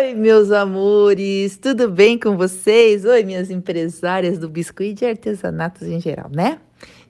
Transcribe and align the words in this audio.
Oi, 0.00 0.14
meus 0.14 0.50
amores, 0.50 1.58
tudo 1.58 1.86
bem 1.90 2.18
com 2.18 2.34
vocês? 2.34 3.04
Oi, 3.04 3.22
minhas 3.22 3.50
empresárias 3.50 4.38
do 4.38 4.48
biscoito 4.48 5.04
e 5.04 5.06
artesanatos 5.06 5.82
em 5.82 6.00
geral, 6.00 6.30
né? 6.34 6.58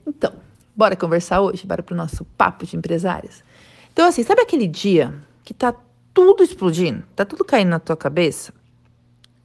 Então, 0.05 0.33
bora 0.75 0.93
conversar 0.93 1.39
hoje, 1.39 1.65
bora 1.65 1.81
pro 1.81 1.95
nosso 1.95 2.25
papo 2.37 2.65
de 2.65 2.75
empresárias. 2.75 3.45
Então, 3.93 4.05
assim, 4.05 4.23
sabe 4.23 4.41
aquele 4.41 4.67
dia 4.67 5.13
que 5.41 5.53
tá 5.53 5.73
tudo 6.13 6.43
explodindo, 6.43 7.05
tá 7.15 7.23
tudo 7.23 7.45
caindo 7.45 7.69
na 7.69 7.79
tua 7.79 7.95
cabeça? 7.95 8.53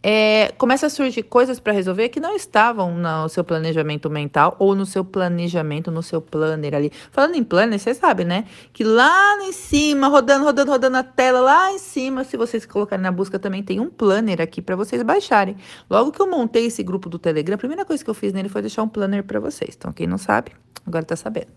É, 0.09 0.52
começa 0.57 0.86
a 0.86 0.88
surgir 0.88 1.25
coisas 1.25 1.59
para 1.59 1.73
resolver 1.73 2.11
que 2.11 2.20
não 2.20 2.36
estavam 2.36 2.95
no 2.95 3.29
seu 3.29 3.43
planejamento 3.43 4.09
mental 4.09 4.55
ou 4.56 4.73
no 4.73 4.86
seu 4.86 5.05
planejamento, 5.05 5.91
no 5.91 6.00
seu 6.00 6.23
planner 6.23 6.77
ali. 6.77 6.93
Falando 7.11 7.34
em 7.34 7.43
planner, 7.43 7.77
você 7.77 7.93
sabe, 7.93 8.24
né? 8.24 8.45
Que 8.73 8.84
lá 8.84 9.37
em 9.42 9.50
cima, 9.50 10.06
rodando, 10.06 10.45
rodando, 10.45 10.70
rodando 10.70 10.96
a 10.96 11.02
tela, 11.02 11.41
lá 11.41 11.73
em 11.73 11.79
cima, 11.79 12.23
se 12.23 12.37
vocês 12.37 12.64
colocarem 12.64 13.02
na 13.02 13.11
busca, 13.11 13.37
também 13.37 13.64
tem 13.64 13.80
um 13.80 13.91
planner 13.91 14.41
aqui 14.41 14.62
para 14.62 14.77
vocês 14.77 15.02
baixarem. 15.02 15.56
Logo 15.91 16.12
que 16.12 16.23
eu 16.23 16.30
montei 16.30 16.66
esse 16.66 16.84
grupo 16.84 17.09
do 17.09 17.18
Telegram, 17.18 17.57
a 17.57 17.59
primeira 17.59 17.84
coisa 17.84 18.04
que 18.04 18.09
eu 18.09 18.15
fiz 18.15 18.32
nele 18.32 18.48
foi 18.48 18.60
deixar 18.62 18.84
um 18.84 18.88
planner 18.88 19.24
para 19.24 19.41
vocês. 19.41 19.74
Então, 19.77 19.93
quem 19.93 20.07
não 20.07 20.18
sabe, 20.18 20.52
agora 20.87 21.04
tá 21.04 21.16
sabendo. 21.16 21.51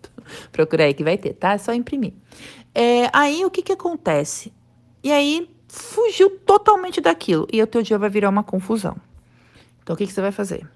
Procura 0.52 0.86
aí 0.86 0.96
que 0.96 1.04
vai 1.04 1.20
ter, 1.20 1.34
tá? 1.34 1.54
É 1.54 1.60
só 1.60 1.72
imprimir. 1.72 2.14
É, 2.74 3.12
aí, 3.14 3.46
o 3.46 3.52
que 3.52 3.62
que 3.62 3.74
acontece? 3.74 4.52
E 5.04 5.12
aí, 5.12 5.48
fugiu 5.70 6.32
totalmente 6.40 7.00
daquilo 7.00 7.48
e 7.54 7.62
o 7.62 7.68
teu 7.68 7.82
dia 7.82 7.98
vai 7.98 8.10
virar 8.10 8.30
uma 8.30 8.44
confusão. 8.44 8.98
Então 9.82 9.94
o 9.94 9.98
que, 9.98 10.06
que 10.06 10.12
você 10.12 10.22
vai 10.22 10.32
fazer? 10.32 10.68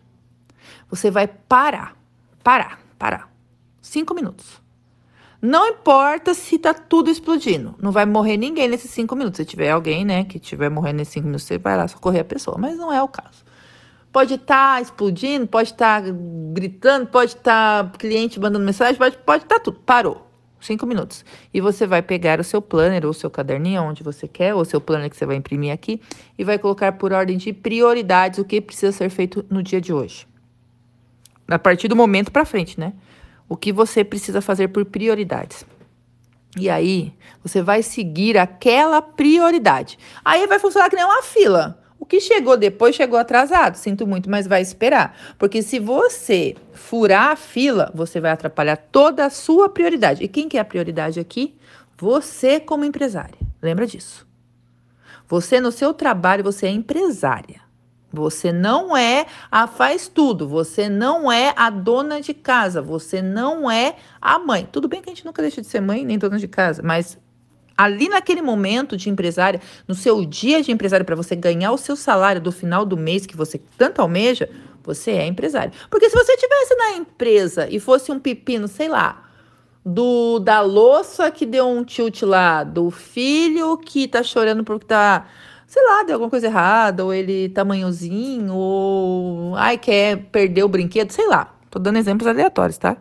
Você 0.89 1.09
vai 1.09 1.27
parar, 1.27 1.97
parar, 2.43 2.79
parar. 2.97 3.29
Cinco 3.81 4.13
minutos. 4.13 4.61
Não 5.41 5.67
importa 5.67 6.33
se 6.33 6.57
tá 6.57 6.73
tudo 6.73 7.09
explodindo. 7.09 7.75
Não 7.77 7.91
vai 7.91 8.05
morrer 8.05 8.37
ninguém 8.37 8.69
nesses 8.69 8.91
cinco 8.91 9.15
minutos. 9.15 9.37
Se 9.37 9.45
tiver 9.45 9.71
alguém, 9.71 10.05
né, 10.05 10.23
que 10.23 10.39
tiver 10.39 10.69
morrendo 10.69 10.97
nesses 10.97 11.13
cinco 11.13 11.25
minutos, 11.25 11.45
você 11.45 11.57
vai 11.57 11.75
lá 11.75 11.87
socorrer 11.87 12.21
a 12.21 12.25
pessoa. 12.25 12.57
Mas 12.57 12.77
não 12.77 12.93
é 12.93 13.03
o 13.03 13.07
caso. 13.09 13.43
Pode 14.11 14.35
estar 14.35 14.75
tá 14.75 14.81
explodindo, 14.81 15.47
pode 15.47 15.71
estar 15.71 16.01
tá 16.01 16.09
gritando, 16.53 17.07
pode 17.07 17.31
estar 17.35 17.83
tá 17.83 17.97
cliente 17.97 18.39
mandando 18.39 18.63
mensagem, 18.63 18.95
pode 18.95 19.15
estar 19.15 19.25
pode 19.25 19.45
tá 19.45 19.59
tudo. 19.59 19.79
Parou 19.79 20.32
cinco 20.65 20.85
minutos. 20.85 21.25
E 21.53 21.61
você 21.61 21.85
vai 21.85 22.01
pegar 22.01 22.39
o 22.39 22.43
seu 22.43 22.61
planner 22.61 23.05
ou 23.05 23.11
o 23.11 23.13
seu 23.13 23.29
caderninho, 23.29 23.83
onde 23.83 24.03
você 24.03 24.27
quer, 24.27 24.53
ou 24.53 24.61
o 24.61 24.65
seu 24.65 24.79
planner 24.79 25.09
que 25.09 25.17
você 25.17 25.25
vai 25.25 25.35
imprimir 25.35 25.73
aqui, 25.73 26.01
e 26.37 26.43
vai 26.43 26.57
colocar 26.57 26.93
por 26.93 27.11
ordem 27.11 27.37
de 27.37 27.53
prioridades 27.53 28.39
o 28.39 28.45
que 28.45 28.61
precisa 28.61 28.91
ser 28.91 29.09
feito 29.09 29.45
no 29.49 29.61
dia 29.61 29.81
de 29.81 29.93
hoje. 29.93 30.27
A 31.47 31.59
partir 31.59 31.87
do 31.87 31.95
momento 31.95 32.31
para 32.31 32.45
frente, 32.45 32.79
né? 32.79 32.93
O 33.49 33.57
que 33.57 33.71
você 33.71 34.03
precisa 34.03 34.41
fazer 34.41 34.69
por 34.69 34.85
prioridades. 34.85 35.65
E 36.57 36.69
aí, 36.69 37.13
você 37.43 37.61
vai 37.61 37.83
seguir 37.83 38.37
aquela 38.37 39.01
prioridade. 39.01 39.97
Aí 40.23 40.47
vai 40.47 40.59
funcionar 40.59 40.89
que 40.89 40.95
nem 40.95 41.05
uma 41.05 41.23
fila. 41.23 41.82
O 42.03 42.05
que 42.05 42.19
chegou 42.19 42.57
depois 42.57 42.97
chegou 42.97 43.17
atrasado, 43.17 43.75
sinto 43.75 44.05
muito, 44.05 44.29
mas 44.29 44.45
vai 44.45 44.61
esperar. 44.61 45.17
Porque 45.39 45.61
se 45.61 45.79
você 45.79 46.53
furar 46.73 47.29
a 47.29 47.35
fila, 47.37 47.89
você 47.95 48.19
vai 48.19 48.31
atrapalhar 48.31 48.75
toda 48.75 49.25
a 49.25 49.29
sua 49.29 49.69
prioridade. 49.69 50.21
E 50.21 50.27
quem 50.27 50.49
que 50.49 50.57
é 50.57 50.59
a 50.59 50.65
prioridade 50.65 51.17
aqui? 51.17 51.55
Você 51.97 52.59
como 52.59 52.83
empresária. 52.83 53.37
Lembra 53.61 53.87
disso. 53.87 54.27
Você 55.29 55.61
no 55.61 55.71
seu 55.71 55.93
trabalho, 55.93 56.43
você 56.43 56.65
é 56.65 56.71
empresária. 56.71 57.61
Você 58.11 58.51
não 58.51 58.97
é 58.97 59.25
a 59.49 59.65
faz 59.65 60.09
tudo, 60.09 60.45
você 60.45 60.89
não 60.89 61.31
é 61.31 61.53
a 61.55 61.69
dona 61.69 62.19
de 62.19 62.33
casa, 62.33 62.81
você 62.81 63.21
não 63.21 63.71
é 63.71 63.95
a 64.21 64.37
mãe. 64.37 64.67
Tudo 64.69 64.89
bem 64.89 65.01
que 65.01 65.09
a 65.09 65.13
gente 65.13 65.25
nunca 65.25 65.41
deixa 65.41 65.61
de 65.61 65.67
ser 65.67 65.79
mãe 65.79 66.03
nem 66.03 66.19
dona 66.19 66.37
de 66.37 66.49
casa, 66.49 66.83
mas 66.83 67.17
ali 67.77 68.09
naquele 68.09 68.41
momento 68.41 68.95
de 68.95 69.09
empresária, 69.09 69.59
no 69.87 69.95
seu 69.95 70.25
dia 70.25 70.61
de 70.61 70.71
empresária, 70.71 71.05
para 71.05 71.15
você 71.15 71.35
ganhar 71.35 71.71
o 71.71 71.77
seu 71.77 71.95
salário 71.95 72.41
do 72.41 72.51
final 72.51 72.85
do 72.85 72.95
mês 72.95 73.25
que 73.25 73.35
você 73.35 73.59
tanto 73.77 74.01
almeja, 74.01 74.49
você 74.83 75.11
é 75.11 75.25
empresário. 75.25 75.73
Porque 75.89 76.09
se 76.09 76.15
você 76.15 76.37
tivesse 76.37 76.75
na 76.75 76.91
empresa 76.97 77.67
e 77.69 77.79
fosse 77.79 78.11
um 78.11 78.19
pepino, 78.19 78.67
sei 78.67 78.89
lá, 78.89 79.23
do 79.85 80.39
da 80.39 80.61
louça 80.61 81.29
que 81.31 81.45
deu 81.45 81.67
um 81.67 81.83
tilt 81.83 82.21
lá, 82.23 82.63
do 82.63 82.89
filho 82.89 83.77
que 83.77 84.07
tá 84.07 84.23
chorando 84.23 84.63
porque 84.63 84.85
tá, 84.85 85.27
sei 85.67 85.83
lá, 85.83 86.03
deu 86.03 86.15
alguma 86.15 86.29
coisa 86.29 86.47
errada, 86.47 87.03
ou 87.03 87.13
ele 87.13 87.49
tá 87.49 87.65
manhozinho, 87.65 88.53
ou 88.53 89.55
ai, 89.55 89.77
quer 89.77 90.17
perder 90.31 90.63
o 90.63 90.69
brinquedo, 90.69 91.11
sei 91.11 91.27
lá. 91.27 91.53
Tô 91.69 91.79
dando 91.79 91.97
exemplos 91.97 92.27
aleatórios, 92.27 92.77
tá? 92.77 92.97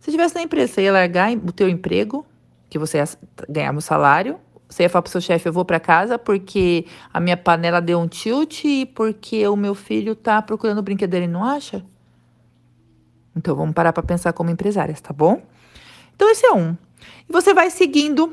Se 0.00 0.10
tivesse 0.10 0.34
na 0.34 0.42
empresa, 0.42 0.72
você 0.72 0.82
ia 0.82 0.92
largar 0.92 1.32
o 1.32 1.52
teu 1.52 1.68
emprego 1.68 2.26
que 2.70 2.78
você 2.78 2.98
ia 2.98 3.04
ganhar 3.48 3.72
meu 3.72 3.82
salário. 3.82 4.38
Você 4.68 4.84
ia 4.84 4.88
falar 4.88 5.02
pro 5.02 5.10
seu 5.10 5.20
chefe, 5.20 5.48
eu 5.48 5.52
vou 5.52 5.64
para 5.64 5.80
casa 5.80 6.16
porque 6.16 6.86
a 7.12 7.18
minha 7.18 7.36
panela 7.36 7.80
deu 7.80 7.98
um 7.98 8.06
tilt 8.06 8.64
e 8.64 8.86
porque 8.86 9.46
o 9.48 9.56
meu 9.56 9.74
filho 9.74 10.14
tá 10.14 10.40
procurando 10.40 10.78
o 10.78 10.82
brinquedo 10.82 11.10
dele, 11.10 11.26
não 11.26 11.44
acha? 11.44 11.84
Então 13.36 13.56
vamos 13.56 13.74
parar 13.74 13.92
para 13.92 14.02
pensar 14.02 14.32
como 14.32 14.48
empresárias, 14.48 15.00
tá 15.00 15.12
bom? 15.12 15.42
Então 16.14 16.30
esse 16.30 16.46
é 16.46 16.52
um. 16.52 16.76
E 17.28 17.32
você 17.32 17.52
vai 17.52 17.68
seguindo 17.68 18.32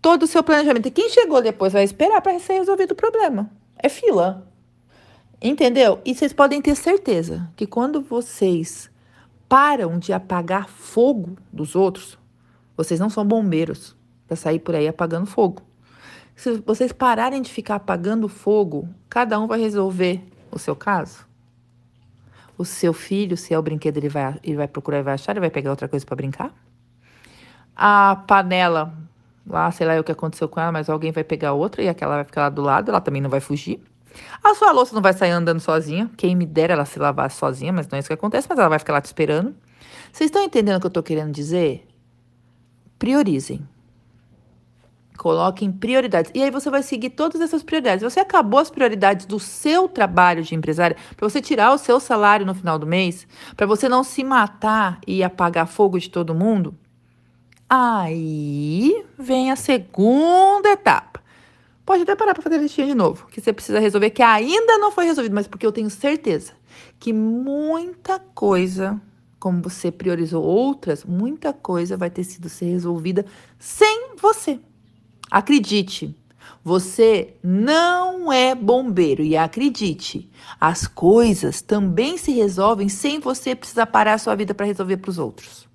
todo 0.00 0.22
o 0.22 0.26
seu 0.26 0.42
planejamento. 0.42 0.88
E 0.88 0.90
quem 0.90 1.10
chegou 1.10 1.42
depois 1.42 1.72
vai 1.72 1.84
esperar 1.84 2.22
para 2.22 2.38
ser 2.38 2.54
resolvido 2.54 2.92
o 2.92 2.96
problema. 2.96 3.50
É 3.76 3.88
fila. 3.90 4.46
Entendeu? 5.40 6.00
E 6.04 6.14
vocês 6.14 6.32
podem 6.32 6.62
ter 6.62 6.74
certeza 6.74 7.50
que 7.56 7.66
quando 7.66 8.00
vocês 8.00 8.90
param 9.48 9.98
de 9.98 10.12
apagar 10.12 10.68
fogo 10.68 11.36
dos 11.52 11.76
outros, 11.76 12.18
vocês 12.76 12.98
não 12.98 13.08
são 13.10 13.24
bombeiros 13.24 13.96
para 14.26 14.36
sair 14.36 14.58
por 14.58 14.74
aí 14.74 14.88
apagando 14.88 15.26
fogo. 15.26 15.62
Se 16.34 16.58
vocês 16.58 16.92
pararem 16.92 17.40
de 17.40 17.50
ficar 17.50 17.76
apagando 17.76 18.28
fogo, 18.28 18.88
cada 19.08 19.38
um 19.38 19.46
vai 19.46 19.60
resolver 19.60 20.20
o 20.50 20.58
seu 20.58 20.74
caso. 20.74 21.26
O 22.58 22.64
seu 22.64 22.92
filho, 22.92 23.36
se 23.36 23.54
é 23.54 23.58
o 23.58 23.62
brinquedo, 23.62 23.96
ele 23.98 24.08
vai, 24.08 24.38
ele 24.42 24.56
vai 24.56 24.68
procurar 24.68 24.98
e 24.98 25.02
vai 25.02 25.14
achar, 25.14 25.32
ele 25.32 25.40
vai 25.40 25.50
pegar 25.50 25.70
outra 25.70 25.88
coisa 25.88 26.04
para 26.04 26.16
brincar. 26.16 26.52
A 27.76 28.16
panela, 28.28 28.92
lá, 29.46 29.70
sei 29.70 29.86
lá 29.86 29.98
o 29.98 30.04
que 30.04 30.12
aconteceu 30.12 30.48
com 30.48 30.60
ela, 30.60 30.70
mas 30.70 30.88
alguém 30.88 31.12
vai 31.12 31.24
pegar 31.24 31.52
outra 31.52 31.82
e 31.82 31.88
aquela 31.88 32.16
vai 32.16 32.24
ficar 32.24 32.42
lá 32.42 32.48
do 32.48 32.62
lado, 32.62 32.90
ela 32.90 33.00
também 33.00 33.20
não 33.20 33.30
vai 33.30 33.40
fugir. 33.40 33.80
A 34.42 34.54
sua 34.54 34.70
louça 34.70 34.94
não 34.94 35.02
vai 35.02 35.12
sair 35.12 35.30
andando 35.30 35.60
sozinha. 35.60 36.08
Quem 36.16 36.36
me 36.36 36.46
dera 36.46 36.74
ela 36.74 36.84
se 36.84 36.98
lavar 36.98 37.30
sozinha, 37.30 37.72
mas 37.72 37.88
não 37.88 37.96
é 37.96 38.00
isso 38.00 38.08
que 38.08 38.14
acontece, 38.14 38.46
mas 38.48 38.58
ela 38.58 38.68
vai 38.68 38.78
ficar 38.78 38.92
lá 38.92 39.00
te 39.00 39.06
esperando. 39.06 39.54
Vocês 40.12 40.28
estão 40.28 40.42
entendendo 40.42 40.76
o 40.76 40.80
que 40.80 40.86
eu 40.86 40.88
estou 40.88 41.02
querendo 41.02 41.32
dizer? 41.32 41.86
Priorizem. 42.98 43.66
Coloquem 45.16 45.70
prioridades. 45.70 46.30
E 46.34 46.42
aí 46.42 46.50
você 46.50 46.68
vai 46.68 46.82
seguir 46.82 47.10
todas 47.10 47.40
essas 47.40 47.62
prioridades. 47.62 48.02
Você 48.02 48.20
acabou 48.20 48.58
as 48.58 48.70
prioridades 48.70 49.26
do 49.26 49.38
seu 49.38 49.88
trabalho 49.88 50.42
de 50.42 50.54
empresária 50.54 50.96
para 51.16 51.28
você 51.28 51.40
tirar 51.40 51.72
o 51.72 51.78
seu 51.78 52.00
salário 52.00 52.44
no 52.44 52.54
final 52.54 52.78
do 52.78 52.86
mês, 52.86 53.26
para 53.56 53.66
você 53.66 53.88
não 53.88 54.02
se 54.02 54.24
matar 54.24 54.98
e 55.06 55.22
apagar 55.22 55.66
fogo 55.66 55.98
de 55.98 56.10
todo 56.10 56.34
mundo. 56.34 56.76
Aí 57.68 59.04
vem 59.18 59.50
a 59.50 59.56
segunda 59.56 60.68
etapa. 60.70 61.22
Pode 61.86 62.02
até 62.02 62.16
parar 62.16 62.34
para 62.34 62.42
fazer 62.42 62.56
a 62.56 62.62
listinha 62.62 62.86
de 62.86 62.94
novo, 62.94 63.26
que 63.26 63.40
você 63.40 63.52
precisa 63.52 63.78
resolver, 63.78 64.10
que 64.10 64.22
ainda 64.22 64.78
não 64.78 64.90
foi 64.90 65.04
resolvido, 65.04 65.34
mas 65.34 65.46
porque 65.46 65.66
eu 65.66 65.72
tenho 65.72 65.90
certeza 65.90 66.52
que 66.98 67.12
muita 67.12 68.18
coisa 68.34 69.00
como 69.44 69.60
você 69.60 69.92
priorizou 69.92 70.42
outras, 70.42 71.04
muita 71.04 71.52
coisa 71.52 71.98
vai 71.98 72.08
ter 72.08 72.24
sido 72.24 72.48
ser 72.48 72.64
resolvida 72.64 73.26
sem 73.58 74.16
você. 74.16 74.58
Acredite, 75.30 76.16
você 76.64 77.36
não 77.42 78.32
é 78.32 78.54
bombeiro 78.54 79.22
e 79.22 79.36
acredite, 79.36 80.30
as 80.58 80.86
coisas 80.86 81.60
também 81.60 82.16
se 82.16 82.32
resolvem 82.32 82.88
sem 82.88 83.20
você 83.20 83.54
precisar 83.54 83.84
parar 83.84 84.14
a 84.14 84.18
sua 84.18 84.34
vida 84.34 84.54
para 84.54 84.64
resolver 84.64 84.96
para 84.96 85.10
os 85.10 85.18
outros. 85.18 85.68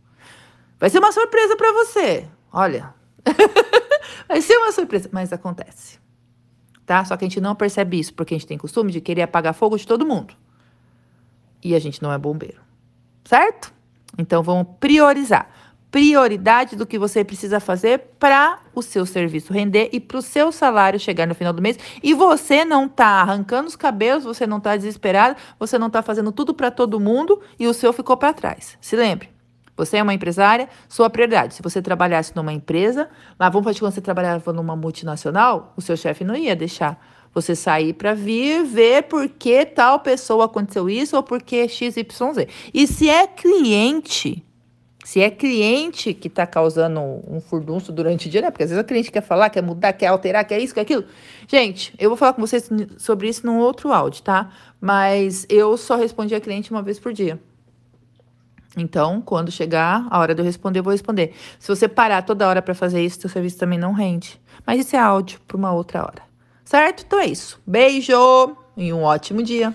Vai 0.79 0.89
ser 0.89 0.97
uma 0.97 1.11
surpresa 1.11 1.55
para 1.55 1.71
você. 1.71 2.27
Olha, 2.51 2.91
vai 4.27 4.41
ser 4.41 4.57
uma 4.57 4.71
surpresa, 4.71 5.09
mas 5.11 5.31
acontece. 5.31 5.99
Tá? 6.87 7.05
Só 7.05 7.15
que 7.15 7.23
a 7.23 7.27
gente 7.27 7.39
não 7.39 7.53
percebe 7.53 7.99
isso 7.99 8.15
porque 8.15 8.33
a 8.33 8.37
gente 8.39 8.47
tem 8.47 8.57
costume 8.57 8.91
de 8.91 8.99
querer 8.99 9.21
apagar 9.21 9.53
fogo 9.53 9.77
de 9.77 9.85
todo 9.85 10.07
mundo. 10.07 10.33
E 11.63 11.75
a 11.75 11.79
gente 11.79 12.01
não 12.01 12.11
é 12.11 12.17
bombeiro 12.17 12.67
certo? 13.29 13.71
Então 14.17 14.41
vamos 14.41 14.65
priorizar. 14.79 15.47
Prioridade 15.91 16.75
do 16.75 16.85
que 16.85 16.97
você 16.97 17.23
precisa 17.23 17.59
fazer 17.59 17.99
para 18.19 18.59
o 18.73 18.81
seu 18.81 19.05
serviço 19.05 19.53
render 19.53 19.89
e 19.91 19.99
para 19.99 20.17
o 20.17 20.21
seu 20.21 20.51
salário 20.51 20.99
chegar 20.99 21.27
no 21.27 21.35
final 21.35 21.53
do 21.53 21.61
mês. 21.61 21.77
E 22.01 22.11
você 22.13 22.65
não 22.65 22.87
está 22.87 23.05
arrancando 23.05 23.67
os 23.67 23.75
cabelos, 23.75 24.23
você 24.23 24.47
não 24.47 24.57
está 24.57 24.75
desesperado, 24.75 25.35
você 25.59 25.77
não 25.77 25.87
está 25.87 26.01
fazendo 26.01 26.31
tudo 26.31 26.55
para 26.55 26.71
todo 26.71 26.99
mundo 26.99 27.39
e 27.59 27.67
o 27.67 27.73
seu 27.73 27.93
ficou 27.93 28.17
para 28.17 28.33
trás. 28.33 28.77
Se 28.81 28.95
lembre, 28.95 29.29
você 29.77 29.97
é 29.97 30.03
uma 30.03 30.13
empresária, 30.13 30.67
sua 30.87 31.07
prioridade. 31.07 31.53
Se 31.53 31.61
você 31.61 31.83
trabalhasse 31.83 32.35
numa 32.35 32.51
empresa, 32.51 33.09
lá 33.39 33.47
vamos 33.47 33.63
falar 33.63 33.79
quando 33.79 33.93
você 33.93 34.01
trabalhava 34.01 34.51
numa 34.51 34.75
multinacional, 34.75 35.73
o 35.77 35.81
seu 35.81 35.95
chefe 35.95 36.23
não 36.23 36.35
ia 36.35 36.55
deixar 36.55 36.99
você 37.33 37.55
sair 37.55 37.93
para 37.93 38.13
vir 38.13 38.63
ver 38.65 39.03
por 39.03 39.27
que 39.29 39.65
tal 39.65 39.99
pessoa 39.99 40.45
aconteceu 40.45 40.89
isso 40.89 41.15
ou 41.15 41.23
por 41.23 41.41
que 41.41 41.67
XYZ. 41.67 42.47
E 42.73 42.87
se 42.87 43.09
é 43.09 43.27
cliente, 43.27 44.43
Se 45.09 45.21
é 45.21 45.31
cliente 45.31 46.13
que 46.13 46.27
está 46.27 46.45
causando 46.45 46.99
um 46.99 47.41
furdunço 47.41 47.91
durante 47.91 48.27
o 48.27 48.29
dia, 48.29 48.41
né? 48.41 48.51
Porque 48.51 48.63
às 48.63 48.69
vezes 48.69 48.79
a 48.79 48.85
cliente 48.85 49.11
quer 49.11 49.21
falar, 49.23 49.49
quer 49.49 49.63
mudar, 49.63 49.91
quer 49.93 50.05
alterar, 50.05 50.45
quer 50.45 50.59
isso, 50.59 50.71
quer 50.71 50.81
aquilo. 50.81 51.03
Gente, 51.47 51.95
eu 51.97 52.11
vou 52.11 52.17
falar 52.17 52.33
com 52.33 52.41
vocês 52.41 52.69
sobre 52.97 53.27
isso 53.27 53.43
num 53.43 53.57
outro 53.57 53.91
áudio, 53.91 54.21
tá? 54.21 54.51
Mas 54.79 55.47
eu 55.49 55.75
só 55.77 55.95
respondi 55.95 56.35
a 56.35 56.39
cliente 56.39 56.69
uma 56.69 56.83
vez 56.83 56.99
por 56.99 57.11
dia. 57.11 57.39
Então, 58.77 59.19
quando 59.19 59.51
chegar 59.51 60.05
a 60.11 60.19
hora 60.19 60.35
de 60.35 60.41
eu 60.41 60.45
responder, 60.45 60.77
eu 60.77 60.83
vou 60.83 60.91
responder. 60.91 61.33
Se 61.57 61.67
você 61.67 61.87
parar 61.87 62.21
toda 62.21 62.47
hora 62.47 62.61
para 62.61 62.75
fazer 62.75 63.03
isso, 63.03 63.21
seu 63.21 63.29
serviço 63.31 63.57
também 63.57 63.79
não 63.79 63.93
rende. 63.93 64.39
Mas 64.63 64.79
isso 64.79 64.95
é 64.95 64.99
áudio 64.99 65.39
para 65.47 65.57
uma 65.57 65.71
outra 65.73 66.03
hora. 66.03 66.28
Certo? 66.69 67.03
Então 67.03 67.19
é 67.19 67.25
isso. 67.25 67.59
Beijo 67.65 68.13
e 68.77 68.93
um 68.93 69.01
ótimo 69.01 69.41
dia. 69.41 69.67